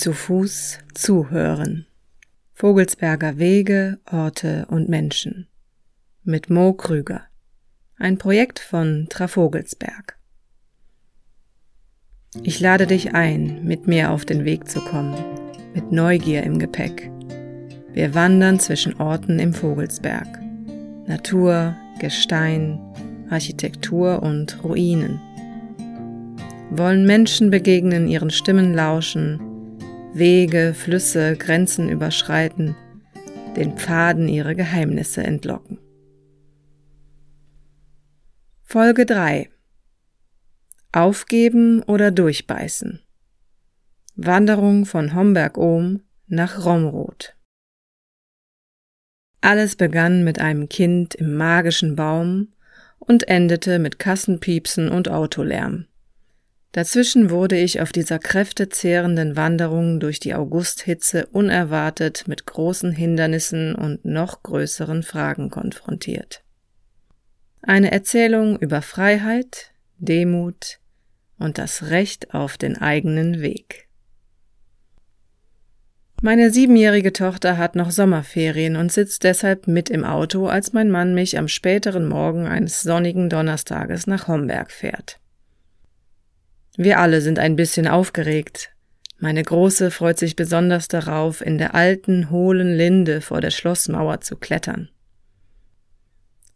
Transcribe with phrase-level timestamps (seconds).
[0.00, 1.84] Zu Fuß zuhören.
[2.54, 5.46] Vogelsberger Wege, Orte und Menschen.
[6.24, 7.24] Mit Mo Krüger.
[7.98, 10.18] Ein Projekt von Trafogelsberg.
[12.42, 15.22] Ich lade dich ein, mit mir auf den Weg zu kommen,
[15.74, 17.10] mit Neugier im Gepäck.
[17.92, 20.28] Wir wandern zwischen Orten im Vogelsberg.
[21.08, 22.80] Natur, Gestein,
[23.28, 25.20] Architektur und Ruinen.
[26.70, 29.49] Wollen Menschen begegnen, ihren Stimmen lauschen,
[30.12, 32.74] Wege, Flüsse, Grenzen überschreiten,
[33.56, 35.78] den Pfaden ihre Geheimnisse entlocken.
[38.64, 39.48] Folge 3
[40.92, 43.00] Aufgeben oder durchbeißen.
[44.16, 47.36] Wanderung von Homberg-Ohm nach Romroth.
[49.40, 52.52] Alles begann mit einem Kind im magischen Baum
[52.98, 55.86] und endete mit Kassenpiepsen und Autolärm.
[56.72, 64.04] Dazwischen wurde ich auf dieser kräftezehrenden Wanderung durch die Augusthitze unerwartet mit großen Hindernissen und
[64.04, 66.44] noch größeren Fragen konfrontiert.
[67.62, 70.78] Eine Erzählung über Freiheit, Demut
[71.38, 73.88] und das Recht auf den eigenen Weg.
[76.22, 81.14] Meine siebenjährige Tochter hat noch Sommerferien und sitzt deshalb mit im Auto, als mein Mann
[81.14, 85.18] mich am späteren Morgen eines sonnigen Donnerstages nach Homberg fährt.
[86.76, 88.70] Wir alle sind ein bisschen aufgeregt.
[89.18, 94.36] Meine Große freut sich besonders darauf, in der alten, hohlen Linde vor der Schlossmauer zu
[94.36, 94.88] klettern.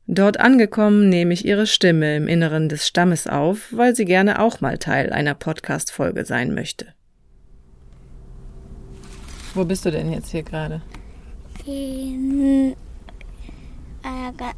[0.06, 4.60] Dort angekommen nehme ich ihre Stimme im Inneren des Stammes auf, weil sie gerne auch
[4.60, 6.86] mal Teil einer Podcast-Folge sein möchte.
[9.54, 10.82] Wo bist du denn jetzt hier gerade?
[11.66, 12.74] In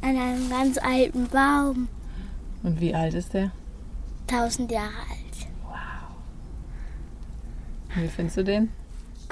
[0.01, 1.87] einem ganz alten Baum.
[2.63, 3.51] Und wie alt ist der?
[4.27, 5.16] Tausend Jahre alt.
[7.97, 8.71] Wie findest du den?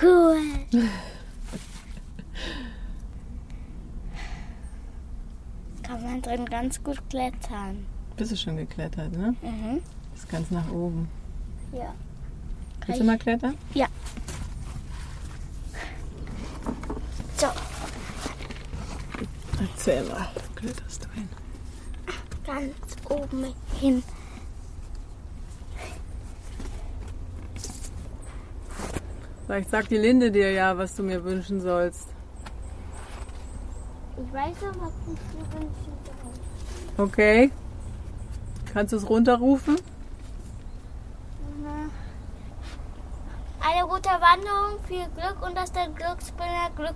[0.02, 0.38] Cool.
[5.84, 7.86] Kann man drin ganz gut klettern.
[8.18, 9.36] Bist du schon geklettert, ne?
[9.42, 9.82] Mhm.
[10.14, 11.08] Bis ganz nach oben.
[11.72, 11.94] Ja.
[12.86, 13.56] Willst du mal klettern?
[13.74, 13.88] Ja.
[17.38, 17.48] So,
[19.62, 20.28] Erzähl mal.
[20.34, 21.30] Wo kletterst du hin?
[22.46, 23.46] ganz oben
[23.80, 24.04] hin.
[29.46, 32.08] Vielleicht sagt die Linde dir ja, was du mir wünschen sollst.
[34.18, 35.94] Ich weiß noch, was ich dir wünschen
[36.96, 37.06] soll.
[37.06, 37.52] Okay.
[38.74, 39.76] Kannst du es runterrufen?
[41.60, 41.92] Mhm.
[43.62, 46.96] Eine gute Wanderung, viel Glück und dass der Glücksbringer Glück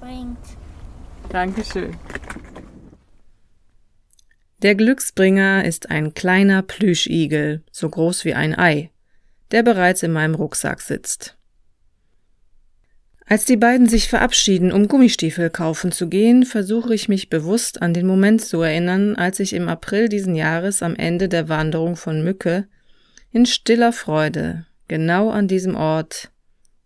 [0.00, 0.38] bringt.
[1.28, 1.96] Dankeschön.
[4.62, 8.90] Der Glücksbringer ist ein kleiner Plüschigel, so groß wie ein Ei,
[9.50, 11.36] der bereits in meinem Rucksack sitzt.
[13.26, 17.94] Als die beiden sich verabschieden, um Gummistiefel kaufen zu gehen, versuche ich mich bewusst an
[17.94, 22.22] den Moment zu erinnern, als ich im April diesen Jahres am Ende der Wanderung von
[22.22, 22.66] Mücke
[23.32, 26.30] in stiller Freude genau an diesem Ort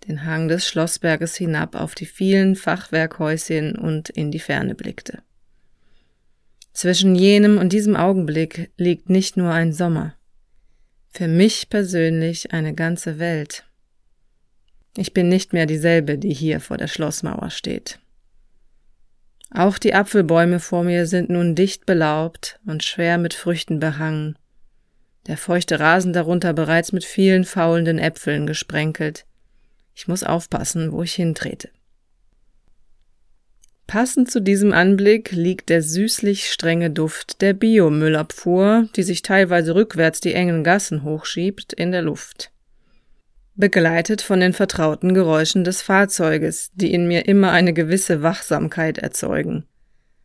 [0.07, 5.23] den Hang des Schlossberges hinab auf die vielen Fachwerkhäuschen und in die Ferne blickte.
[6.73, 10.15] Zwischen jenem und diesem Augenblick liegt nicht nur ein Sommer,
[11.11, 13.68] für mich persönlich eine ganze Welt.
[14.97, 17.99] Ich bin nicht mehr dieselbe, die hier vor der Schlossmauer steht.
[19.51, 24.37] Auch die Apfelbäume vor mir sind nun dicht belaubt und schwer mit Früchten behangen,
[25.27, 29.27] der feuchte Rasen darunter bereits mit vielen faulenden Äpfeln gesprenkelt.
[29.95, 31.71] Ich muss aufpassen, wo ich hintrete.
[33.87, 40.21] Passend zu diesem Anblick liegt der süßlich strenge Duft der Biomüllabfuhr, die sich teilweise rückwärts
[40.21, 42.51] die engen Gassen hochschiebt, in der Luft.
[43.59, 49.65] Begleitet von den vertrauten Geräuschen des Fahrzeuges, die in mir immer eine gewisse Wachsamkeit erzeugen.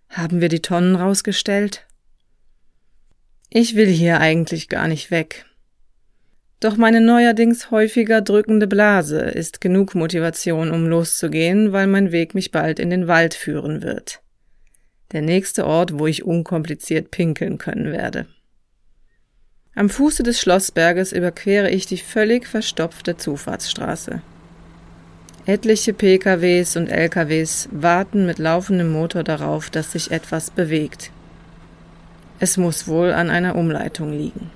[0.08, 1.88] Haben wir die Tonnen rausgestellt?
[3.50, 5.48] Ich will hier eigentlich gar nicht weg.
[6.60, 12.52] Doch meine neuerdings häufiger drückende Blase ist genug Motivation, um loszugehen, weil mein Weg mich
[12.52, 14.22] bald in den Wald führen wird.
[15.12, 18.28] Der nächste Ort, wo ich unkompliziert pinkeln können werde.
[19.76, 24.22] Am Fuße des Schlossberges überquere ich die völlig verstopfte Zufahrtsstraße.
[25.48, 31.10] Etliche PKWs und LKWs warten mit laufendem Motor darauf, dass sich etwas bewegt.
[32.40, 34.52] Es muss wohl an einer Umleitung liegen.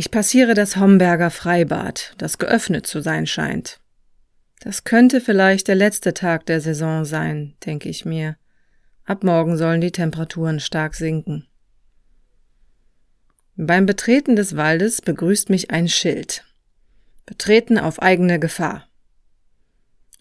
[0.00, 3.80] Ich passiere das Homberger Freibad, das geöffnet zu sein scheint.
[4.60, 8.38] Das könnte vielleicht der letzte Tag der Saison sein, denke ich mir.
[9.04, 11.46] Ab morgen sollen die Temperaturen stark sinken.
[13.56, 16.46] Beim Betreten des Waldes begrüßt mich ein Schild.
[17.26, 18.88] Betreten auf eigene Gefahr.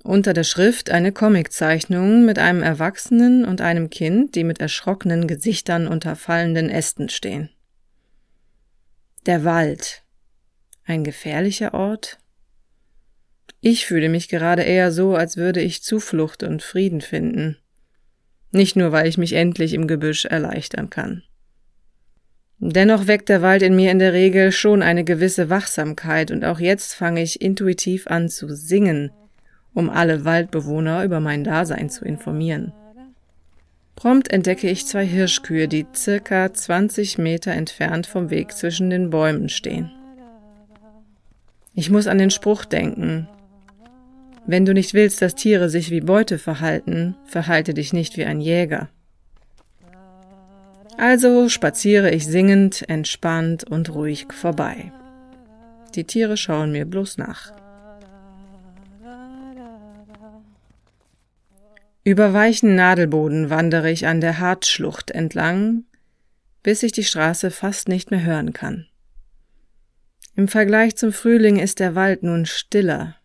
[0.03, 5.87] Unter der Schrift eine Comiczeichnung mit einem Erwachsenen und einem Kind, die mit erschrockenen Gesichtern
[5.87, 7.49] unter fallenden Ästen stehen.
[9.25, 10.03] Der Wald.
[10.85, 12.19] Ein gefährlicher Ort?
[13.59, 17.57] Ich fühle mich gerade eher so, als würde ich Zuflucht und Frieden finden.
[18.51, 21.23] Nicht nur, weil ich mich endlich im Gebüsch erleichtern kann.
[22.59, 26.59] Dennoch weckt der Wald in mir in der Regel schon eine gewisse Wachsamkeit und auch
[26.59, 29.11] jetzt fange ich intuitiv an zu singen,
[29.73, 32.73] um alle Waldbewohner über mein Dasein zu informieren.
[33.99, 39.49] Prompt entdecke ich zwei Hirschkühe, die circa 20 Meter entfernt vom Weg zwischen den Bäumen
[39.49, 39.91] stehen.
[41.73, 43.27] Ich muss an den Spruch denken.
[44.47, 48.39] Wenn du nicht willst, dass Tiere sich wie Beute verhalten, verhalte dich nicht wie ein
[48.39, 48.87] Jäger.
[50.97, 54.93] Also spaziere ich singend, entspannt und ruhig vorbei.
[55.95, 57.51] Die Tiere schauen mir bloß nach.
[62.03, 65.83] Über weichen Nadelboden wandere ich an der Hartschlucht entlang,
[66.63, 68.87] bis ich die Straße fast nicht mehr hören kann.
[70.35, 73.15] Im Vergleich zum Frühling ist der Wald nun stiller,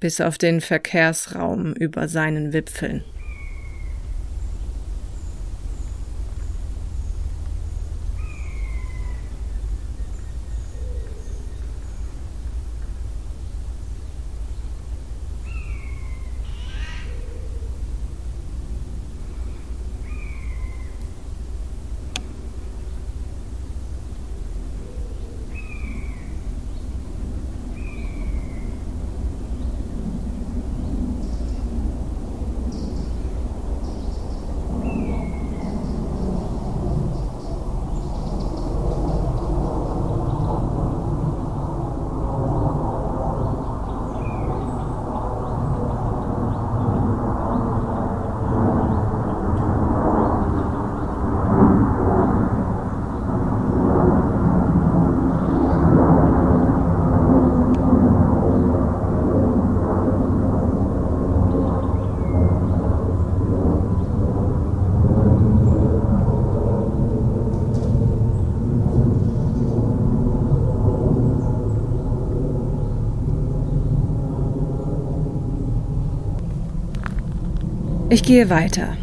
[0.00, 3.04] bis auf den Verkehrsraum über seinen Wipfeln.
[78.10, 78.96] Ich gehe weiter,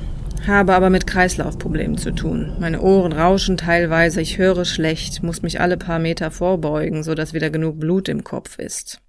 [0.48, 2.56] habe aber mit Kreislaufproblemen zu tun.
[2.60, 7.34] Meine Ohren rauschen teilweise, ich höre schlecht, muss mich alle paar Meter vorbeugen, so dass
[7.34, 9.00] wieder genug Blut im Kopf ist.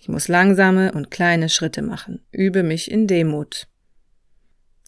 [0.00, 3.68] Ich muss langsame und kleine Schritte machen, übe mich in Demut.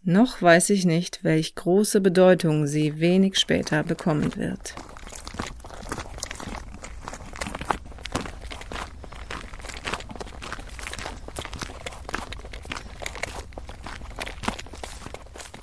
[0.02, 4.74] Noch weiß ich nicht, welch große Bedeutung sie wenig später bekommen wird.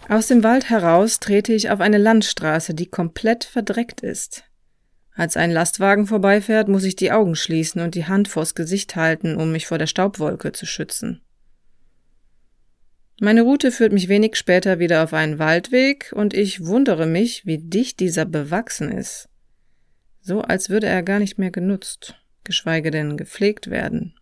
[0.09, 4.43] Aus dem Wald heraus trete ich auf eine Landstraße, die komplett verdreckt ist.
[5.15, 9.35] Als ein Lastwagen vorbeifährt, muss ich die Augen schließen und die Hand vors Gesicht halten,
[9.35, 11.21] um mich vor der Staubwolke zu schützen.
[13.21, 17.59] Meine Route führt mich wenig später wieder auf einen Waldweg und ich wundere mich, wie
[17.59, 19.29] dicht dieser bewachsen ist.
[20.19, 24.15] So als würde er gar nicht mehr genutzt, geschweige denn gepflegt werden.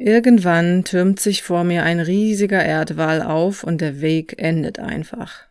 [0.00, 5.42] Irgendwann türmt sich vor mir ein riesiger Erdwall auf und der Weg endet einfach.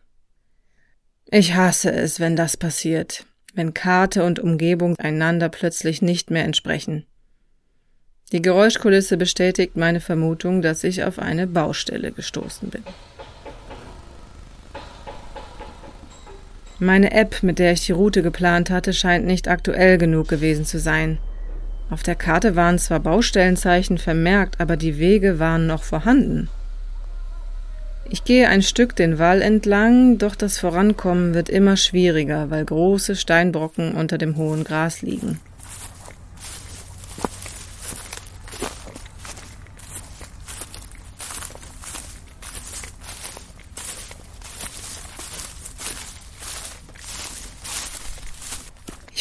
[1.30, 7.04] Ich hasse es, wenn das passiert, wenn Karte und Umgebung einander plötzlich nicht mehr entsprechen.
[8.32, 12.82] Die Geräuschkulisse bestätigt meine Vermutung, dass ich auf eine Baustelle gestoßen bin.
[16.78, 20.78] Meine App, mit der ich die Route geplant hatte, scheint nicht aktuell genug gewesen zu
[20.78, 21.18] sein.
[21.90, 26.48] Auf der Karte waren zwar Baustellenzeichen vermerkt, aber die Wege waren noch vorhanden.
[28.10, 33.16] Ich gehe ein Stück den Wall entlang, doch das Vorankommen wird immer schwieriger, weil große
[33.16, 35.40] Steinbrocken unter dem hohen Gras liegen.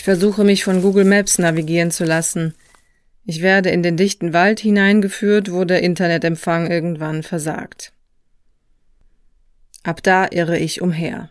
[0.08, 2.54] Versuche mich von Google Maps navigieren zu lassen.
[3.26, 7.92] Ich werde in den dichten Wald hineingeführt, wo der Internetempfang irgendwann versagt.
[9.84, 11.30] Ab da irre ich umher.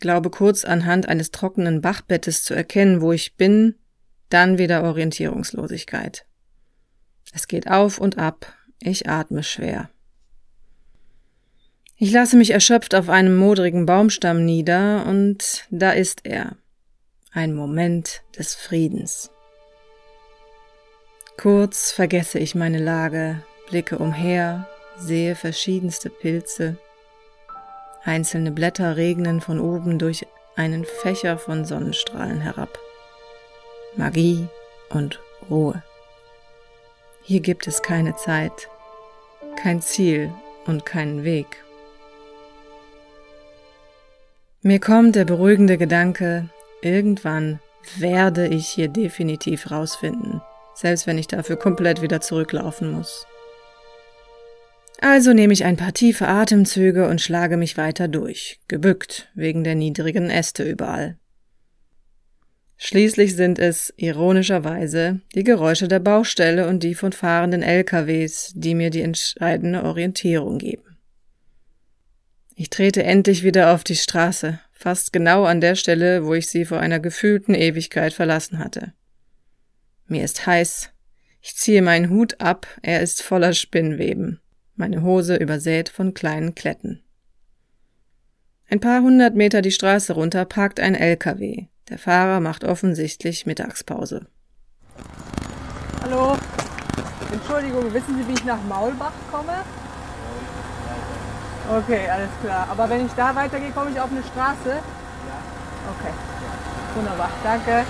[0.00, 3.76] glaube kurz anhand eines trockenen Bachbettes zu erkennen, wo ich bin,
[4.28, 6.26] dann wieder Orientierungslosigkeit.
[7.32, 9.88] Es geht auf und ab, ich atme schwer.
[11.96, 16.56] Ich lasse mich erschöpft auf einem modrigen Baumstamm nieder, und da ist er.
[17.32, 19.30] Ein Moment des Friedens.
[21.36, 26.76] Kurz vergesse ich meine Lage, blicke umher, sehe verschiedenste Pilze.
[28.02, 32.76] Einzelne Blätter regnen von oben durch einen Fächer von Sonnenstrahlen herab.
[33.94, 34.48] Magie
[34.88, 35.84] und Ruhe.
[37.22, 38.68] Hier gibt es keine Zeit,
[39.54, 40.32] kein Ziel
[40.66, 41.62] und keinen Weg.
[44.62, 46.50] Mir kommt der beruhigende Gedanke,
[46.82, 47.60] irgendwann
[47.98, 50.40] werde ich hier definitiv rausfinden,
[50.74, 53.26] selbst wenn ich dafür komplett wieder zurücklaufen muss.
[55.00, 59.74] Also nehme ich ein paar tiefe Atemzüge und schlage mich weiter durch, gebückt wegen der
[59.74, 61.16] niedrigen Äste überall.
[62.76, 68.88] Schließlich sind es, ironischerweise, die Geräusche der Baustelle und die von fahrenden LKWs, die mir
[68.90, 70.96] die entscheidende Orientierung geben.
[72.54, 76.64] Ich trete endlich wieder auf die Straße, fast genau an der Stelle, wo ich sie
[76.64, 78.94] vor einer gefühlten Ewigkeit verlassen hatte.
[80.06, 80.90] Mir ist heiß.
[81.42, 84.40] Ich ziehe meinen Hut ab, er ist voller Spinnweben,
[84.76, 87.02] meine Hose übersät von kleinen Kletten.
[88.70, 91.66] Ein paar hundert Meter die Straße runter parkt ein LKW.
[91.90, 94.28] Der Fahrer macht offensichtlich Mittagspause.
[96.02, 96.38] Hallo.
[97.32, 99.62] Entschuldigung, wissen Sie, wie ich nach Maulbach komme?
[101.70, 102.66] Okay, alles klar.
[102.68, 104.70] Aber wenn ich da weitergehe, komme ich auf eine Straße?
[104.70, 104.80] Ja.
[105.98, 106.12] Okay.
[106.96, 107.30] Wunderbar.
[107.44, 107.84] Danke.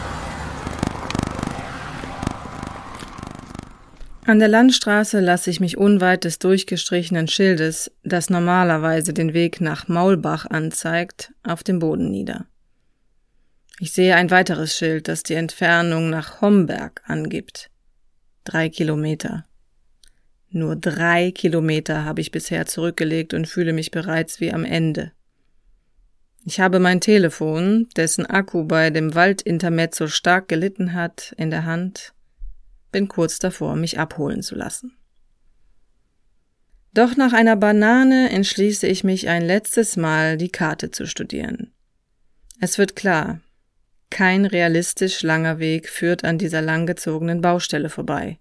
[4.27, 9.89] An der Landstraße lasse ich mich unweit des durchgestrichenen Schildes, das normalerweise den Weg nach
[9.89, 12.45] Maulbach anzeigt, auf dem Boden nieder.
[13.79, 17.71] Ich sehe ein weiteres Schild, das die Entfernung nach Homberg angibt.
[18.45, 19.47] Drei Kilometer.
[20.51, 25.13] Nur drei Kilometer habe ich bisher zurückgelegt und fühle mich bereits wie am Ende.
[26.45, 32.15] Ich habe mein Telefon, dessen Akku bei dem Waldintermezzo stark gelitten hat, in der Hand,
[32.91, 34.97] bin kurz davor, mich abholen zu lassen.
[36.93, 41.73] Doch nach einer Banane entschließe ich mich ein letztes Mal, die Karte zu studieren.
[42.59, 43.41] Es wird klar,
[44.11, 48.40] kein realistisch langer Weg führt an dieser langgezogenen Baustelle vorbei.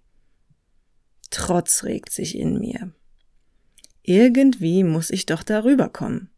[1.30, 2.92] Trotz regt sich in mir.
[4.02, 6.30] Irgendwie muss ich doch darüber kommen.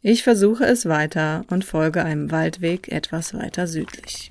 [0.00, 4.30] Ich versuche es weiter und folge einem Waldweg etwas weiter südlich.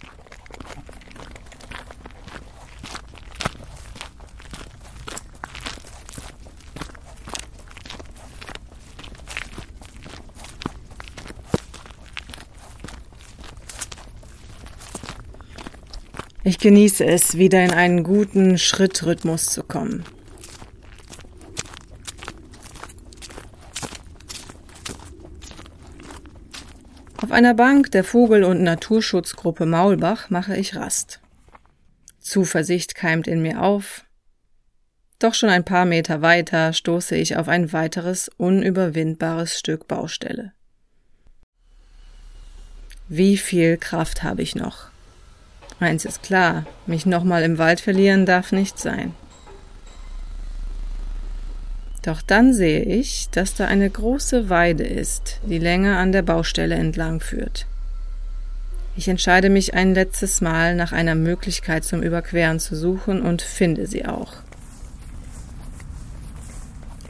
[16.43, 20.03] Ich genieße es, wieder in einen guten Schrittrhythmus zu kommen.
[27.21, 31.21] Auf einer Bank der Vogel- und Naturschutzgruppe Maulbach mache ich Rast.
[32.19, 34.05] Zuversicht keimt in mir auf.
[35.19, 40.53] Doch schon ein paar Meter weiter stoße ich auf ein weiteres unüberwindbares Stück Baustelle.
[43.07, 44.90] Wie viel Kraft habe ich noch?
[45.81, 49.15] Eins ist klar, mich nochmal im Wald verlieren darf nicht sein.
[52.03, 56.75] Doch dann sehe ich, dass da eine große Weide ist, die länger an der Baustelle
[56.75, 57.65] entlang führt.
[58.95, 63.87] Ich entscheide mich ein letztes Mal nach einer Möglichkeit zum Überqueren zu suchen und finde
[63.87, 64.33] sie auch.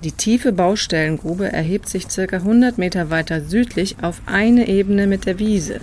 [0.06, 5.40] Die tiefe Baustellengrube erhebt sich circa 100 Meter weiter südlich auf eine Ebene mit der
[5.40, 5.82] Wiese,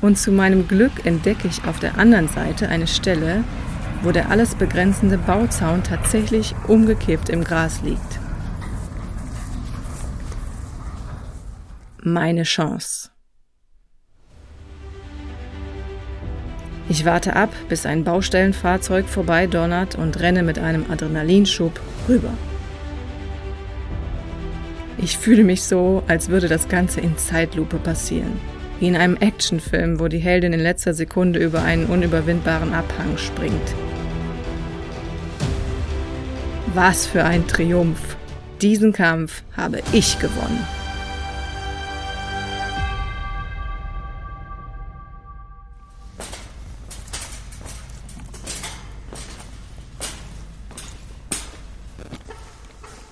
[0.00, 3.44] und zu meinem Glück entdecke ich auf der anderen Seite eine Stelle,
[4.02, 8.20] wo der alles begrenzende Bauzaun tatsächlich umgekippt im Gras liegt.
[12.02, 13.10] Meine Chance.
[16.88, 21.78] Ich warte ab, bis ein Baustellenfahrzeug vorbeidonnert und renne mit einem Adrenalinschub
[22.08, 22.32] rüber.
[24.96, 28.40] Ich fühle mich so, als würde das Ganze in Zeitlupe passieren
[28.80, 33.74] wie in einem Actionfilm, wo die Heldin in letzter Sekunde über einen unüberwindbaren Abhang springt.
[36.74, 38.16] Was für ein Triumph!
[38.60, 40.66] Diesen Kampf habe ich gewonnen.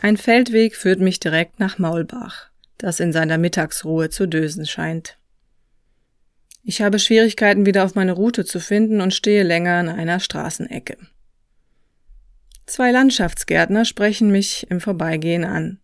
[0.03, 5.17] Ein Feldweg führt mich direkt nach Maulbach das in seiner Mittagsruhe zu dösen scheint.
[6.69, 10.97] Ich habe Schwierigkeiten, wieder auf meine Route zu finden und stehe länger an einer Straßenecke.
[12.67, 15.79] Zwei Landschaftsgärtner sprechen mich im Vorbeigehen an.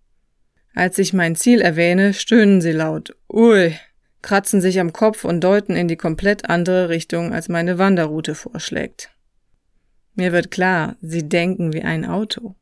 [0.74, 3.14] Als ich mein Ziel erwähne, stöhnen sie laut.
[3.32, 3.76] Ui,
[4.22, 9.10] kratzen sich am Kopf und deuten in die komplett andere Richtung, als meine Wanderroute vorschlägt.
[10.16, 12.56] Mir wird klar, sie denken wie ein Auto.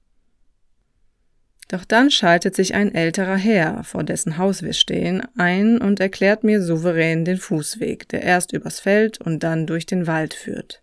[1.71, 6.43] Doch dann schaltet sich ein älterer Herr, vor dessen Haus wir stehen, ein und erklärt
[6.43, 10.83] mir souverän den Fußweg, der erst übers Feld und dann durch den Wald führt.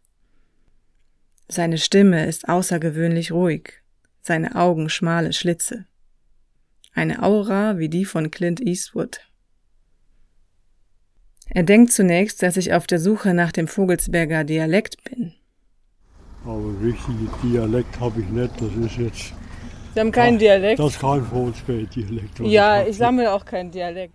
[1.50, 3.74] Seine Stimme ist außergewöhnlich ruhig,
[4.22, 5.88] seine Augen schmale Schlitze.
[6.94, 9.20] Eine Aura wie die von Clint Eastwood.
[11.50, 15.34] Er denkt zunächst, dass ich auf der Suche nach dem Vogelsberger Dialekt bin.
[16.46, 19.34] Aber richtigen Dialekt habe ich nicht, das ist jetzt
[19.98, 20.78] Sie haben keinen Dialekt.
[20.78, 22.40] Das ist kein Vogelsberg-Dialekt.
[22.42, 24.14] Ja, ich sammle auch keinen Dialekt.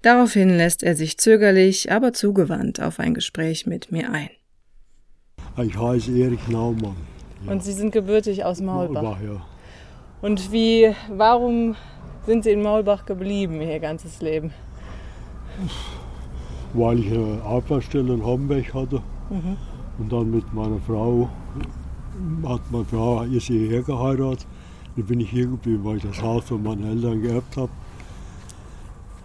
[0.00, 4.30] Daraufhin lässt er sich zögerlich, aber zugewandt auf ein Gespräch mit mir ein.
[5.62, 6.96] Ich heiße Erich Naumann.
[7.44, 7.52] Ja.
[7.52, 9.02] Und Sie sind gebürtig aus Maulbach?
[9.02, 9.46] Maulbach, ja.
[10.22, 11.76] Und wie, warum
[12.24, 14.54] sind Sie in Maulbach geblieben, Ihr ganzes Leben?
[16.72, 19.58] Weil ich eine Arbeitsstelle in Homberg hatte mhm.
[19.98, 21.28] und dann mit meiner Frau
[22.46, 24.46] hat meine Frau ist hierher geheiratet.
[24.96, 27.70] Dann bin ich hier geblieben, weil ich das Haus von meinen Eltern geerbt habe.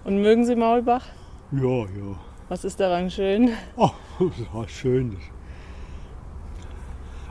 [0.04, 1.06] Und mögen Sie Maulbach?
[1.52, 2.16] Ja, ja.
[2.50, 3.52] Was ist daran schön?
[3.78, 5.16] Ach, das war schön.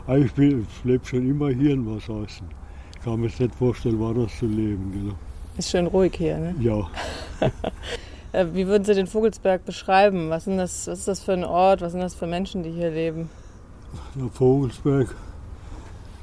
[0.08, 2.48] Ich, bin, ich lebe schon immer hier in Wasserhausen.
[2.94, 4.90] Ich kann mir nicht vorstellen, woanders zu leben.
[4.92, 5.14] Genau.
[5.58, 6.54] Ist schön ruhig hier, ne?
[6.60, 6.88] Ja.
[8.32, 10.30] Äh, wie würden Sie den Vogelsberg beschreiben?
[10.30, 11.80] Was, das, was ist das für ein Ort?
[11.80, 13.28] Was sind das für Menschen, die hier leben?
[14.14, 15.16] Der Vogelsberg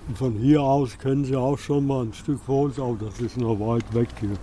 [0.08, 3.38] und von hier aus kennen Sie auch schon mal ein Stück Holz, aber das ist
[3.38, 4.38] noch weit weg hier.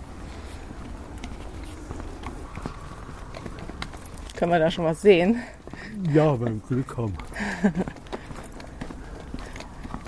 [4.35, 5.41] Können wir da schon was sehen?
[6.13, 7.13] Ja, wenn wir Glück haben.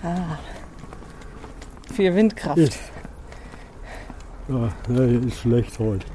[0.04, 0.38] ah.
[1.94, 2.58] Viel Windkraft.
[2.58, 2.80] Ist,
[4.50, 6.06] ja, nee, ist schlecht heute.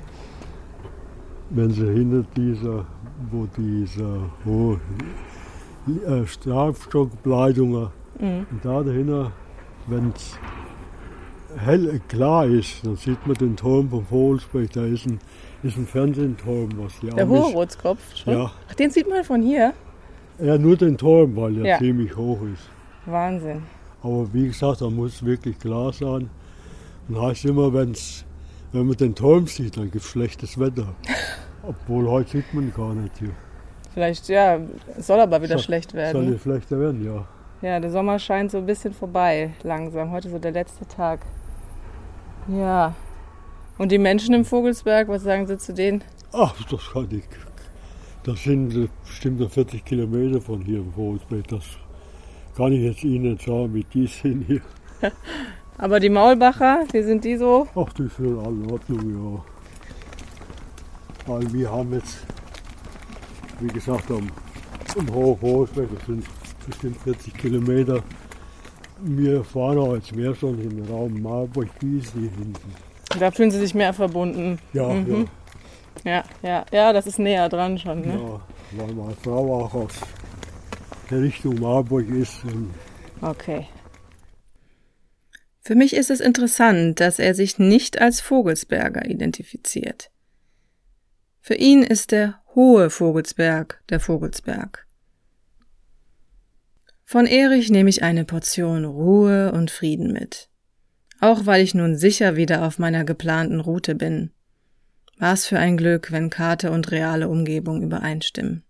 [1.50, 2.87] Wenn Sie hinter dieser,
[3.31, 4.78] wo diese hohe
[6.07, 8.46] äh, Strafstockbleidungen Mhm.
[8.51, 9.33] Und da dahinter,
[9.87, 10.38] wenn es
[11.59, 14.72] hell klar ist, dann sieht man den Turm vom Vogelsberg.
[14.72, 15.18] Da ist ein,
[15.62, 18.01] ist ein Fernsehturm, was die Der Hoherothskopf?
[18.27, 18.53] Ja.
[18.68, 19.72] Ach, den sieht man von hier?
[20.38, 21.79] Ja, nur den Turm, weil er ja.
[21.79, 22.68] ziemlich hoch ist.
[23.07, 23.62] Wahnsinn.
[24.03, 26.31] Aber wie gesagt, da muss es wirklich klar sein.
[27.09, 28.25] Und heißt immer, wenn's,
[28.72, 30.94] wenn man den Turm sieht, dann gibt es schlechtes Wetter.
[31.62, 33.31] Obwohl heute sieht man gar nicht hier.
[33.94, 34.59] Vielleicht, ja,
[34.98, 36.27] soll aber wieder soll, schlecht werden.
[36.27, 37.27] Soll schlechter werden, ja.
[37.62, 40.11] Ja, der Sommer scheint so ein bisschen vorbei, langsam.
[40.11, 41.20] Heute so der letzte Tag.
[42.48, 42.96] Ja.
[43.79, 46.03] Und die Menschen im Vogelsberg, was sagen Sie zu denen?
[46.33, 47.22] Ach, das kann ich.
[48.25, 51.46] Das sind bestimmt 40 Kilometer von hier im Vogelsberg.
[51.46, 51.64] Das
[52.57, 54.61] kann ich jetzt Ihnen nicht sagen, wie die sind hier.
[55.79, 57.68] Aber die Maulbacher, wie sind die so?
[57.77, 59.44] Ach, die sind alle in Ordnung,
[61.27, 61.33] ja.
[61.33, 62.27] Weil wir haben jetzt,
[63.61, 64.29] wie gesagt, am,
[64.98, 66.25] am Hochvogelsberg, das sind
[66.66, 68.03] bestimmt 40 Kilometer.
[69.01, 72.75] Wir fahren auch jetzt mehr schon in den Raum Marburg-Giesli hinten.
[73.18, 74.59] Da fühlen Sie sich mehr verbunden.
[74.72, 75.11] Ja, mhm.
[75.12, 75.25] ja.
[76.05, 78.01] Ja, ja, ja, das ist näher dran schon.
[78.01, 78.14] Ne?
[78.14, 78.40] Ja,
[78.79, 79.92] weil meine Frau auch aus
[81.11, 82.40] der Richtung Marburg ist.
[83.20, 83.66] Okay.
[85.61, 90.11] Für mich ist es interessant, dass er sich nicht als Vogelsberger identifiziert.
[91.40, 94.87] Für ihn ist der hohe Vogelsberg der Vogelsberg.
[97.12, 100.48] Von Erich nehme ich eine Portion Ruhe und Frieden mit.
[101.20, 104.31] Auch weil ich nun sicher wieder auf meiner geplanten Route bin.
[105.18, 108.62] Was für ein Glück, wenn Karte und reale Umgebung übereinstimmen.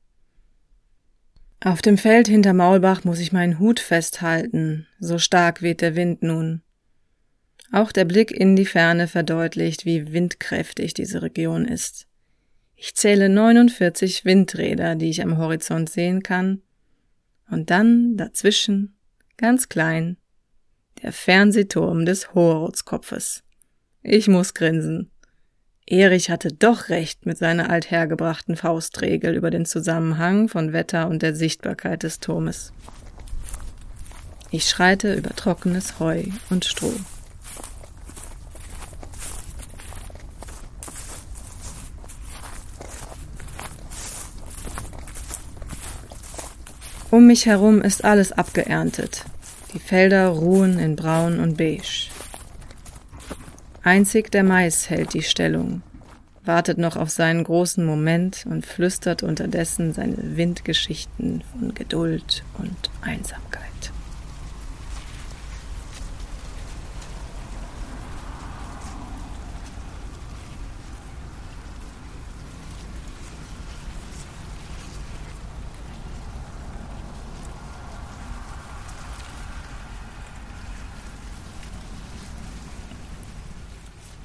[1.60, 6.24] Auf dem Feld hinter Maulbach muss ich meinen Hut festhalten, so stark weht der Wind
[6.24, 6.62] nun.
[7.70, 12.08] Auch der Blick in die Ferne verdeutlicht, wie windkräftig diese Region ist.
[12.74, 16.60] Ich zähle 49 Windräder, die ich am Horizont sehen kann,
[17.52, 18.96] und dann dazwischen,
[19.36, 20.16] ganz klein,
[21.02, 23.42] der Fernsehturm des Hoherothskopfes.
[24.02, 25.10] Ich muss grinsen.
[25.86, 31.34] Erich hatte doch recht mit seiner althergebrachten Faustregel über den Zusammenhang von Wetter und der
[31.34, 32.72] Sichtbarkeit des Turmes.
[34.50, 36.94] Ich schreite über trockenes Heu und Stroh.
[47.12, 49.26] Um mich herum ist alles abgeerntet.
[49.74, 52.08] Die Felder ruhen in braun und beige.
[53.82, 55.82] Einzig der Mais hält die Stellung,
[56.42, 63.71] wartet noch auf seinen großen Moment und flüstert unterdessen seine Windgeschichten von Geduld und Einsamkeit.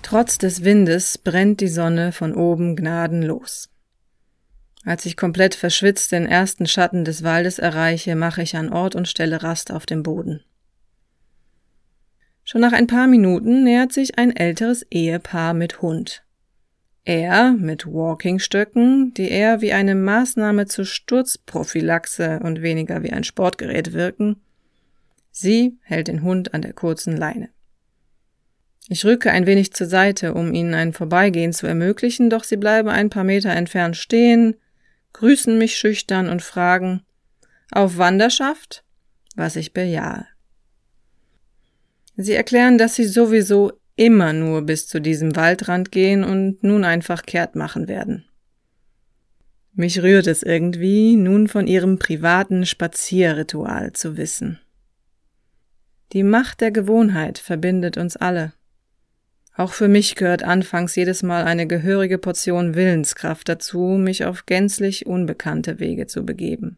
[0.07, 3.69] Trotz des Windes brennt die Sonne von oben gnadenlos.
[4.85, 9.09] Als ich komplett verschwitzt den ersten Schatten des Waldes erreiche, mache ich an Ort und
[9.09, 10.45] Stelle Rast auf dem Boden.
[12.45, 16.23] Schon nach ein paar Minuten nähert sich ein älteres Ehepaar mit Hund.
[17.03, 23.91] Er mit Walkingstöcken, die eher wie eine Maßnahme zur Sturzprophylaxe und weniger wie ein Sportgerät
[23.91, 24.39] wirken.
[25.31, 27.49] Sie hält den Hund an der kurzen Leine.
[28.89, 32.89] Ich rücke ein wenig zur Seite, um ihnen ein Vorbeigehen zu ermöglichen, doch sie bleiben
[32.89, 34.55] ein paar Meter entfernt stehen,
[35.13, 37.03] grüßen mich schüchtern und fragen
[37.71, 38.83] Auf Wanderschaft?
[39.35, 40.25] was ich bejahe.
[42.15, 47.23] Sie erklären, dass sie sowieso immer nur bis zu diesem Waldrand gehen und nun einfach
[47.23, 48.25] kehrt machen werden.
[49.73, 54.59] Mich rührt es irgendwie, nun von ihrem privaten Spazierritual zu wissen.
[56.13, 58.53] Die Macht der Gewohnheit verbindet uns alle.
[59.57, 65.07] Auch für mich gehört anfangs jedes Mal eine gehörige Portion Willenskraft dazu, mich auf gänzlich
[65.07, 66.77] unbekannte Wege zu begeben.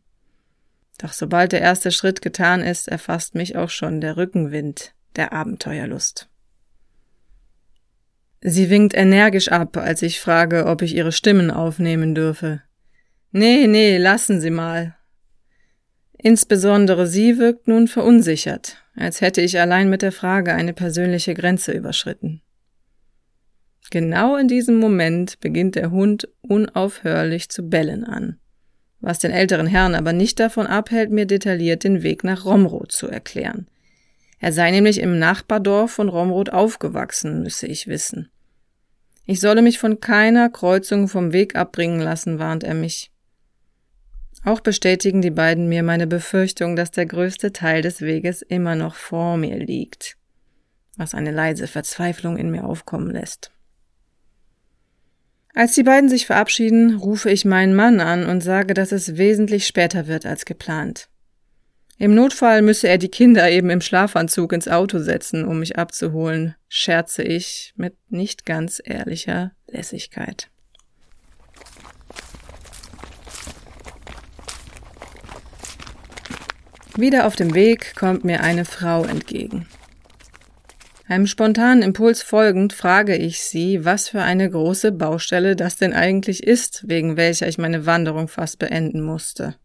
[0.97, 6.29] Doch sobald der erste Schritt getan ist, erfasst mich auch schon der Rückenwind der Abenteuerlust.
[8.41, 12.61] Sie winkt energisch ab, als ich frage, ob ich ihre Stimmen aufnehmen dürfe.
[13.33, 14.95] Nee, nee, lassen Sie mal.
[16.17, 21.73] Insbesondere sie wirkt nun verunsichert, als hätte ich allein mit der Frage eine persönliche Grenze
[21.73, 22.41] überschritten.
[23.91, 28.37] Genau in diesem Moment beginnt der Hund unaufhörlich zu bellen an,
[29.01, 33.07] was den älteren Herrn aber nicht davon abhält, mir detailliert den Weg nach Romroth zu
[33.07, 33.67] erklären.
[34.39, 38.29] Er sei nämlich im Nachbardorf von Romroth aufgewachsen, müsse ich wissen.
[39.25, 43.11] Ich solle mich von keiner Kreuzung vom Weg abbringen lassen, warnt er mich.
[44.45, 48.95] Auch bestätigen die beiden mir meine Befürchtung, dass der größte Teil des Weges immer noch
[48.95, 50.15] vor mir liegt,
[50.95, 53.51] was eine leise Verzweiflung in mir aufkommen lässt.
[55.55, 59.65] Als die beiden sich verabschieden, rufe ich meinen Mann an und sage, dass es wesentlich
[59.65, 61.09] später wird als geplant.
[61.97, 66.55] Im Notfall müsse er die Kinder eben im Schlafanzug ins Auto setzen, um mich abzuholen,
[66.69, 70.49] scherze ich mit nicht ganz ehrlicher Lässigkeit.
[76.95, 79.67] Wieder auf dem Weg kommt mir eine Frau entgegen.
[81.09, 86.43] Einem spontanen Impuls folgend frage ich sie, was für eine große Baustelle das denn eigentlich
[86.43, 89.55] ist, wegen welcher ich meine Wanderung fast beenden musste.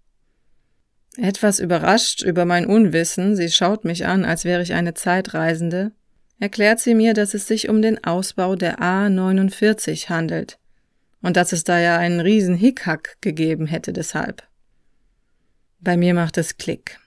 [1.18, 5.92] Etwas überrascht über mein Unwissen, sie schaut mich an, als wäre ich eine Zeitreisende,
[6.40, 10.58] erklärt sie mir, dass es sich um den Ausbau der A49 handelt
[11.20, 14.44] und dass es da ja einen riesen Hickhack gegeben hätte deshalb.
[15.78, 16.98] Bei mir macht es Klick.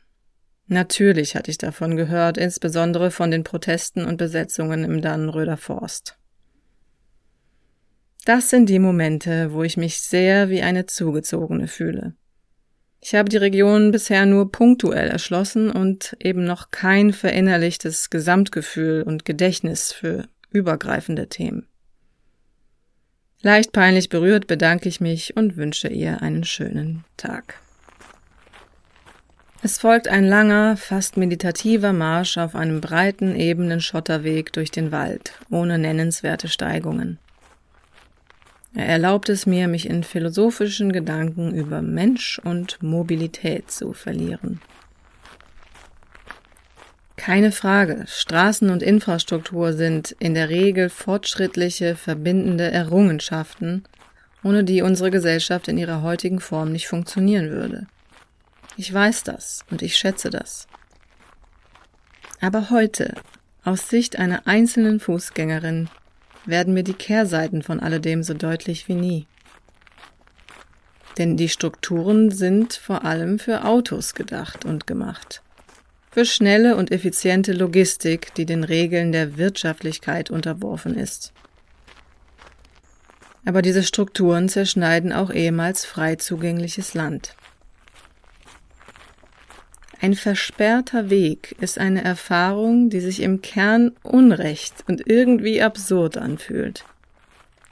[0.68, 6.18] Natürlich hatte ich davon gehört, insbesondere von den Protesten und Besetzungen im Dannenröder Forst.
[8.26, 12.14] Das sind die Momente, wo ich mich sehr wie eine Zugezogene fühle.
[13.00, 19.24] Ich habe die Region bisher nur punktuell erschlossen und eben noch kein verinnerlichtes Gesamtgefühl und
[19.24, 21.68] Gedächtnis für übergreifende Themen.
[23.42, 27.62] Leicht peinlich berührt bedanke ich mich und wünsche ihr einen schönen Tag.
[29.64, 35.34] Es folgt ein langer, fast meditativer Marsch auf einem breiten, ebenen Schotterweg durch den Wald,
[35.50, 37.18] ohne nennenswerte Steigungen.
[38.76, 44.62] Er erlaubt es mir, mich in philosophischen Gedanken über Mensch und Mobilität zu verlieren.
[47.16, 53.84] Keine Frage, Straßen und Infrastruktur sind in der Regel fortschrittliche, verbindende Errungenschaften,
[54.44, 57.88] ohne die unsere Gesellschaft in ihrer heutigen Form nicht funktionieren würde.
[58.78, 60.68] Ich weiß das und ich schätze das.
[62.40, 63.16] Aber heute,
[63.64, 65.90] aus Sicht einer einzelnen Fußgängerin,
[66.46, 69.28] werden mir die Kehrseiten von alledem so deutlich wie nie.
[71.18, 75.42] Denn die Strukturen sind vor allem für Autos gedacht und gemacht.
[76.12, 81.34] Für schnelle und effiziente Logistik, die den Regeln der Wirtschaftlichkeit unterworfen ist.
[83.44, 87.36] Aber diese Strukturen zerschneiden auch ehemals frei zugängliches Land.
[90.00, 96.86] Ein versperrter Weg ist eine Erfahrung, die sich im Kern unrecht und irgendwie absurd anfühlt.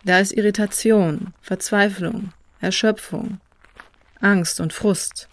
[0.06, 3.40] Da ist Irritation, Verzweiflung, Erschöpfung,
[4.22, 5.30] Angst und Frust.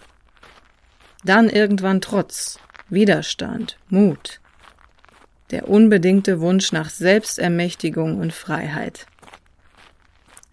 [1.25, 2.59] Dann irgendwann Trotz,
[2.91, 4.41] Widerstand, Mut.
[5.51, 9.07] Der unbedingte Wunsch nach Selbstermächtigung und Freiheit.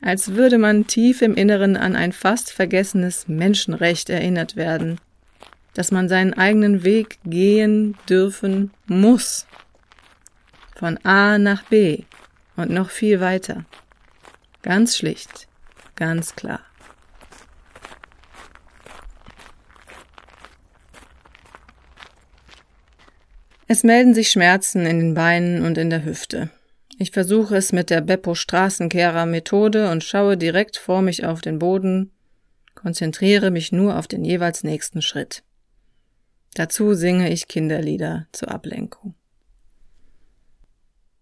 [0.02, 4.99] Als würde man tief im Inneren an ein fast vergessenes Menschenrecht erinnert werden,
[5.73, 9.45] dass man seinen eigenen Weg gehen dürfen muss.
[10.75, 12.03] Von A nach B
[12.55, 13.65] und noch viel weiter.
[14.62, 15.47] Ganz schlicht,
[15.95, 16.60] ganz klar.
[23.71, 26.49] Es melden sich Schmerzen in den Beinen und in der Hüfte.
[26.97, 31.60] Ich versuche es mit der Beppo Straßenkehrer Methode und schaue direkt vor mich auf den
[31.60, 32.12] Boden,
[32.73, 35.43] konzentriere mich nur auf den jeweils nächsten Schritt.
[36.55, 39.15] Dazu singe ich Kinderlieder zur Ablenkung.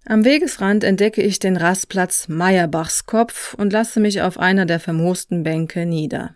[0.06, 5.44] Am Wegesrand entdecke ich den Rastplatz Meyerbachs Kopf und lasse mich auf einer der vermoosten
[5.44, 6.36] Bänke nieder.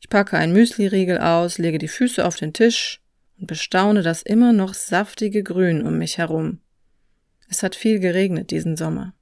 [0.00, 3.00] Ich packe ein Müsliriegel aus, lege die Füße auf den Tisch
[3.40, 6.60] und bestaune das immer noch saftige Grün um mich herum.
[7.48, 9.14] Es hat viel geregnet diesen Sommer.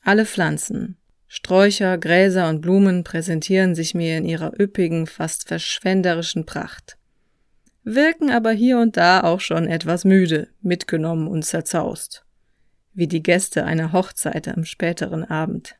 [0.00, 6.98] Alle Pflanzen, Sträucher, Gräser und Blumen präsentieren sich mir in ihrer üppigen, fast verschwenderischen Pracht,
[7.84, 12.24] wirken aber hier und da auch schon etwas müde, mitgenommen und zerzaust,
[12.92, 15.76] wie die Gäste einer Hochzeit am späteren Abend.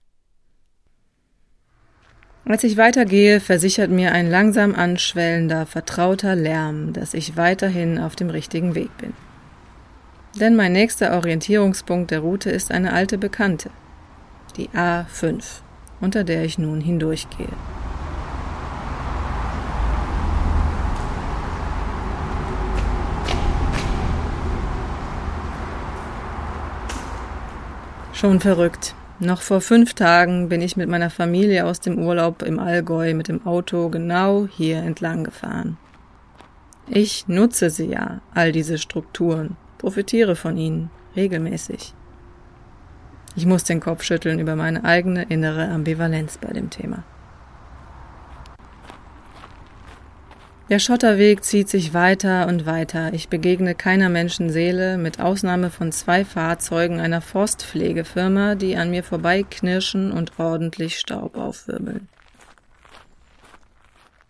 [2.47, 8.31] Als ich weitergehe, versichert mir ein langsam anschwellender, vertrauter Lärm, dass ich weiterhin auf dem
[8.31, 9.13] richtigen Weg bin.
[10.41, 13.71] Denn mein nächster Orientierungspunkt der Route ist eine alte Bekannte,
[14.57, 15.61] die A5,
[16.01, 17.49] unter der ich nun hindurchgehe.
[28.21, 28.95] Schon verrückt.
[29.19, 33.29] Noch vor fünf Tagen bin ich mit meiner Familie aus dem Urlaub im Allgäu mit
[33.29, 35.79] dem Auto genau hier entlang gefahren.
[36.87, 41.95] Ich nutze sie ja, all diese Strukturen, profitiere von ihnen, regelmäßig.
[43.37, 47.05] Ich muss den Kopf schütteln über meine eigene innere Ambivalenz bei dem Thema.
[50.71, 53.13] Der Schotterweg zieht sich weiter und weiter.
[53.13, 60.13] Ich begegne keiner Menschenseele, mit Ausnahme von zwei Fahrzeugen einer Forstpflegefirma, die an mir vorbeiknirschen
[60.13, 62.09] und ordentlich Staub aufwirbeln.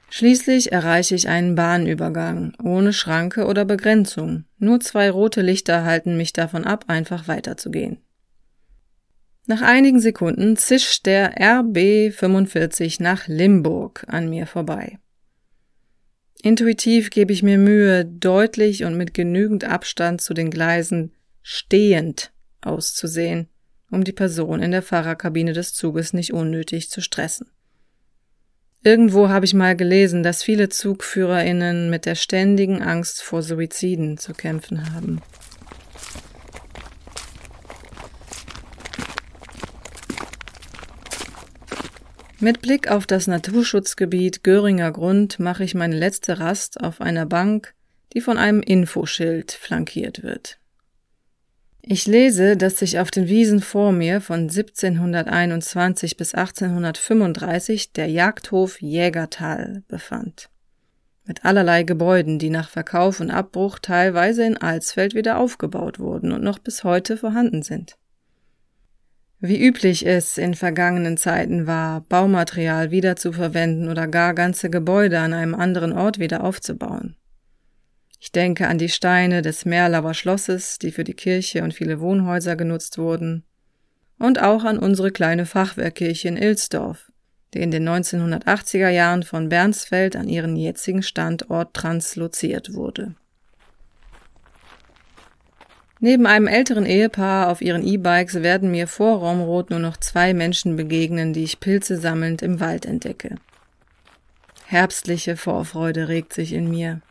[0.08, 4.44] Schließlich erreiche ich einen Bahnübergang, ohne Schranke oder Begrenzung.
[4.56, 7.98] Nur zwei rote Lichter halten mich davon ab, einfach weiterzugehen.
[9.46, 14.98] Nach einigen Sekunden zischt der RB 45 nach Limburg an mir vorbei.
[16.42, 23.48] Intuitiv gebe ich mir Mühe, deutlich und mit genügend Abstand zu den Gleisen stehend auszusehen,
[23.90, 27.50] um die Person in der Fahrerkabine des Zuges nicht unnötig zu stressen.
[28.82, 34.32] Irgendwo habe ich mal gelesen, dass viele Zugführerinnen mit der ständigen Angst vor Suiziden zu
[34.32, 35.20] kämpfen haben.
[42.42, 47.74] Mit Blick auf das Naturschutzgebiet Göringer Grund mache ich meine letzte Rast auf einer Bank,
[48.14, 50.58] die von einem Infoschild flankiert wird.
[51.82, 58.80] Ich lese, dass sich auf den Wiesen vor mir von 1721 bis 1835 der Jagdhof
[58.80, 60.48] Jägertal befand.
[61.26, 66.42] Mit allerlei Gebäuden, die nach Verkauf und Abbruch teilweise in Alsfeld wieder aufgebaut wurden und
[66.42, 67.98] noch bis heute vorhanden sind.
[69.42, 75.54] Wie üblich es in vergangenen Zeiten war, Baumaterial wiederzuverwenden oder gar ganze Gebäude an einem
[75.54, 77.16] anderen Ort wieder aufzubauen.
[78.18, 82.54] Ich denke an die Steine des Merlauer Schlosses, die für die Kirche und viele Wohnhäuser
[82.54, 83.44] genutzt wurden,
[84.18, 87.10] und auch an unsere kleine Fachwerkkirche in Ilsdorf,
[87.54, 93.14] die in den 1980er Jahren von Bernsfeld an ihren jetzigen Standort transloziert wurde.
[96.02, 100.74] Neben einem älteren Ehepaar auf ihren E-Bikes werden mir vor Romrot nur noch zwei Menschen
[100.74, 103.36] begegnen, die ich Pilze sammelnd im Wald entdecke.
[104.64, 107.02] Herbstliche Vorfreude regt sich in mir.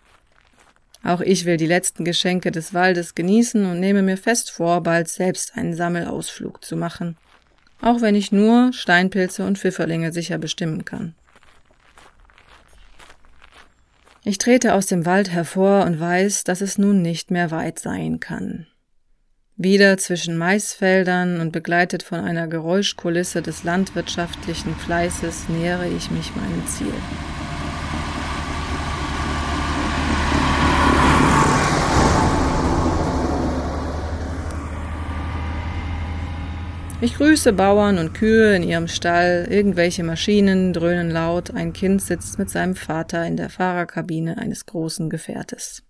[1.04, 5.08] Auch ich will die letzten Geschenke des Waldes genießen und nehme mir fest vor, bald
[5.08, 7.16] selbst einen Sammelausflug zu machen,
[7.82, 11.14] auch wenn ich nur Steinpilze und Pfifferlinge sicher bestimmen kann.
[14.24, 18.20] Ich trete aus dem Wald hervor und weiß, dass es nun nicht mehr weit sein
[18.20, 18.66] kann
[19.60, 26.66] wieder zwischen Maisfeldern und begleitet von einer Geräuschkulisse des landwirtschaftlichen Fleißes nähere ich mich meinem
[26.66, 26.94] Ziel.
[37.02, 42.40] Ich grüße Bauern und Kühe in ihrem Stall, irgendwelche Maschinen dröhnen laut, ein Kind sitzt
[42.40, 45.84] mit seinem Vater in der Fahrerkabine eines großen Gefährtes.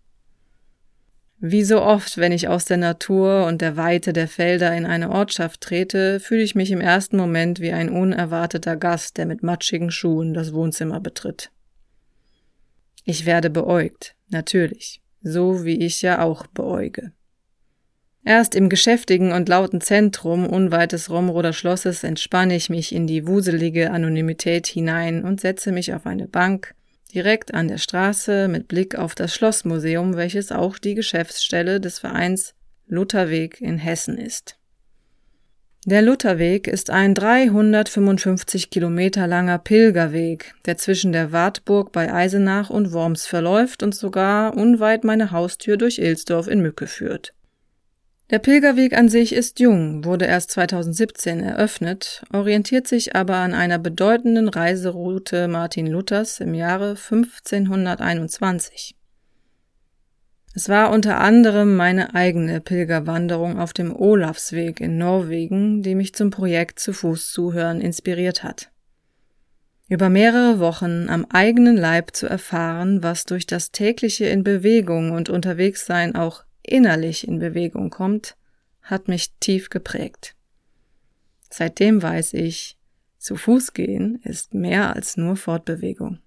[1.41, 5.10] Wie so oft, wenn ich aus der Natur und der Weite der Felder in eine
[5.10, 9.89] Ortschaft trete, fühle ich mich im ersten Moment wie ein unerwarteter Gast, der mit matschigen
[9.89, 11.49] Schuhen das Wohnzimmer betritt.
[13.06, 17.13] Ich werde beäugt, natürlich, so wie ich ja auch beäuge.
[18.25, 23.25] Erst im geschäftigen und lauten Zentrum unweit des Romroder Schlosses entspanne ich mich in die
[23.25, 26.75] wuselige Anonymität hinein und setze mich auf eine Bank,
[27.13, 32.53] direkt an der Straße mit Blick auf das Schlossmuseum, welches auch die Geschäftsstelle des Vereins
[32.87, 34.59] Lutherweg in Hessen ist.
[35.85, 42.91] Der Lutherweg ist ein 355 Kilometer langer Pilgerweg, der zwischen der Wartburg bei Eisenach und
[42.91, 47.33] Worms verläuft und sogar unweit meine Haustür durch Ilsdorf in Mücke führt.
[48.31, 53.79] Der Pilgerweg an sich ist jung, wurde erst 2017 eröffnet, orientiert sich aber an einer
[53.79, 58.95] bedeutenden Reiseroute Martin Luthers im Jahre 1521.
[60.53, 66.29] Es war unter anderem meine eigene Pilgerwanderung auf dem Olafsweg in Norwegen, die mich zum
[66.29, 68.69] Projekt zu Fuß zuhören inspiriert hat.
[69.87, 75.29] Über mehrere Wochen am eigenen Leib zu erfahren, was durch das tägliche in Bewegung und
[75.29, 78.36] Unterwegssein auch innerlich in Bewegung kommt,
[78.82, 80.36] hat mich tief geprägt.
[81.49, 82.77] Seitdem weiß ich,
[83.17, 86.19] zu Fuß gehen ist mehr als nur Fortbewegung.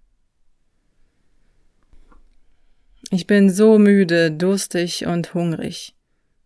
[3.11, 5.95] Ich bin so müde, durstig und hungrig.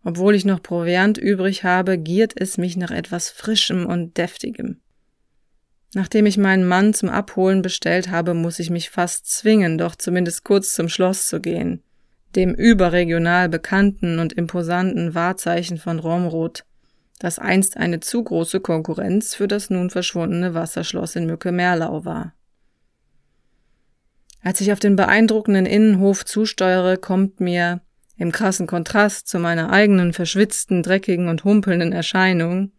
[0.03, 4.79] Obwohl ich noch Proviant übrig habe, giert es mich nach etwas Frischem und Deftigem.
[5.93, 10.43] Nachdem ich meinen Mann zum Abholen bestellt habe, muss ich mich fast zwingen, doch zumindest
[10.43, 11.83] kurz zum Schloss zu gehen
[12.35, 16.65] dem überregional bekannten und imposanten Wahrzeichen von Romrod,
[17.19, 22.33] das einst eine zu große Konkurrenz für das nun verschwundene Wasserschloss in Mücke-Merlau war.
[24.41, 27.81] Als ich auf den beeindruckenden Innenhof zusteuere, kommt mir,
[28.17, 32.71] im krassen Kontrast zu meiner eigenen verschwitzten, dreckigen und humpelnden Erscheinung,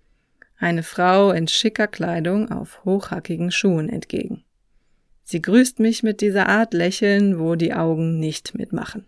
[0.59, 4.45] eine Frau in schicker Kleidung auf hochhackigen Schuhen entgegen.
[5.23, 9.07] Sie grüßt mich mit dieser Art Lächeln, wo die Augen nicht mitmachen.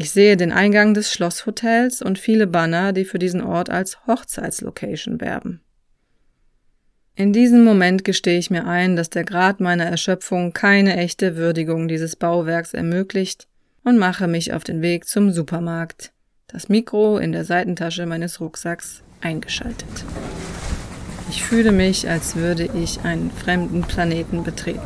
[0.00, 5.20] Ich sehe den Eingang des Schlosshotels und viele Banner, die für diesen Ort als Hochzeitslocation
[5.20, 5.60] werben.
[7.16, 11.86] In diesem Moment gestehe ich mir ein, dass der Grad meiner Erschöpfung keine echte Würdigung
[11.86, 13.46] dieses Bauwerks ermöglicht
[13.84, 16.12] und mache mich auf den Weg zum Supermarkt,
[16.46, 20.06] das Mikro in der Seitentasche meines Rucksacks eingeschaltet.
[21.28, 24.80] Ich fühle mich, als würde ich einen fremden Planeten betreten.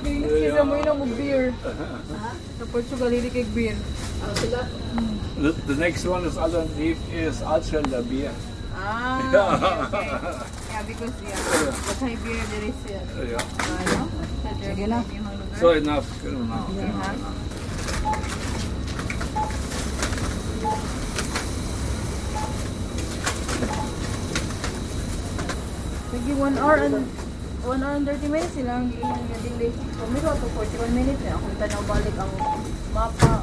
[0.00, 1.54] Portugal, beer.
[2.58, 3.76] Sa Portugal, hindi kay beer.
[4.24, 4.32] Ah,
[5.36, 8.32] the, the next one is alternative is Alschelder beer.
[8.72, 9.84] Ah, yeah.
[9.92, 10.08] okay.
[10.72, 13.36] Yeah, because yeah, beer there is yeah.
[13.60, 14.08] Ah,
[14.64, 15.04] Sige na.
[15.60, 16.08] So enough.
[16.24, 16.64] Ganun na.
[26.12, 27.21] Sige, one hour and...
[27.62, 29.70] 1 hour and 30 minutes silang ilang delay.
[29.94, 32.32] So, may to 41 minutes na akong tanaw balik ang
[32.90, 33.34] mapa.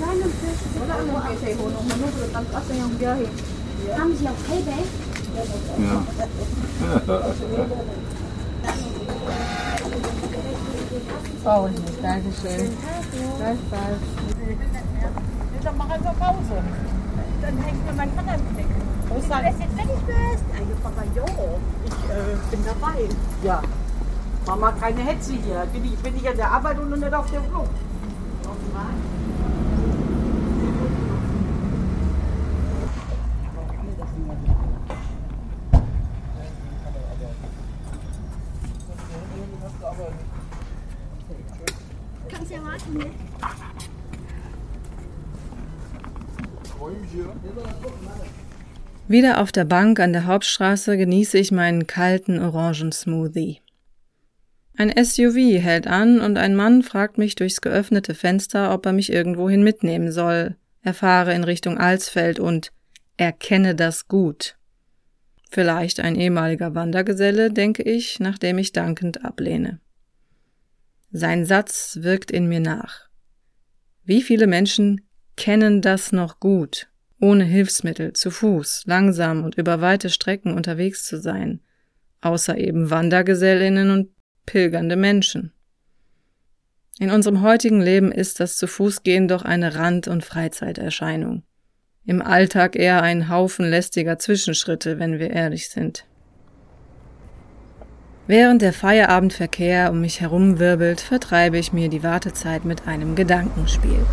[0.00, 2.12] Wala naman kayo sa ihunong-hunong.
[2.16, 3.28] Pero tagkas na yung biyahe.
[3.92, 4.88] Haben Sie auch Payback?
[5.76, 6.00] Ja.
[11.44, 11.68] Oh,
[12.00, 12.72] Dankeschön.
[13.36, 14.04] Gleichfalls.
[15.60, 16.56] Dann machen wir Pause.
[17.40, 18.10] Dann hängt mir mein
[19.10, 19.30] Im Blick.
[19.30, 21.24] Wenn du das jetzt fertig bist, also Papa, jo,
[21.84, 23.08] ich äh, bin dabei.
[23.42, 23.62] Ja.
[24.46, 25.66] Mach mal keine Hetze hier.
[25.72, 27.68] Bin ich, bin ich an der Arbeit und nicht auf dem Flug.
[42.28, 43.06] Kannst ja warten, ne?
[49.10, 53.60] Wieder auf der Bank an der Hauptstraße genieße ich meinen kalten Orangensmoothie.
[54.76, 59.12] Ein SUV hält an und ein Mann fragt mich durchs geöffnete Fenster, ob er mich
[59.12, 60.54] irgendwohin mitnehmen soll.
[60.82, 62.70] Er fahre in Richtung Alsfeld und
[63.16, 64.56] erkenne das gut.
[65.50, 69.80] Vielleicht ein ehemaliger Wandergeselle, denke ich, nachdem ich dankend ablehne.
[71.10, 73.08] Sein Satz wirkt in mir nach.
[74.04, 75.00] Wie viele Menschen
[75.34, 76.89] kennen das noch gut,
[77.20, 81.60] ohne Hilfsmittel, zu Fuß, langsam und über weite Strecken unterwegs zu sein,
[82.20, 84.08] außer eben Wandergesellinnen und
[84.46, 85.52] pilgernde Menschen.
[86.98, 91.44] In unserem heutigen Leben ist das zu Fuß gehen doch eine Rand- und Freizeiterscheinung
[92.06, 96.06] im Alltag eher ein Haufen lästiger Zwischenschritte, wenn wir ehrlich sind.
[98.26, 104.06] Während der Feierabendverkehr um mich herumwirbelt, vertreibe ich mir die Wartezeit mit einem Gedankenspiel.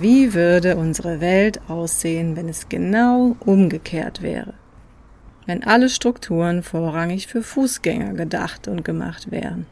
[0.00, 4.54] Wie würde unsere Welt aussehen, wenn es genau umgekehrt wäre?
[5.46, 9.66] Wenn alle Strukturen vorrangig für Fußgänger gedacht und gemacht wären?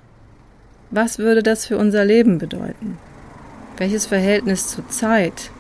[0.91, 2.99] Was würde das für unser Leben bedeuten?
[3.77, 5.51] Welches Verhältnis zu Zeit,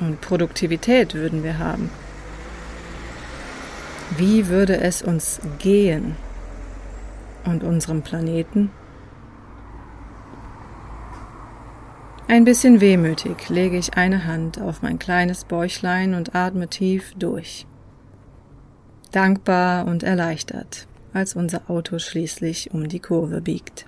[0.00, 1.90] und Produktivität würden wir haben.
[4.16, 6.16] Wie würde es uns gehen
[7.44, 8.70] und unserem Planeten?
[12.30, 17.66] Ein bisschen wehmütig lege ich eine Hand auf mein kleines Bäuchlein und atme tief durch.
[19.12, 23.86] Dankbar und erleichtert, als unser Auto schließlich um die Kurve biegt.